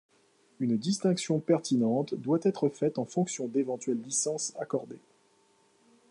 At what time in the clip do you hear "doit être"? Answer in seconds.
2.15-2.69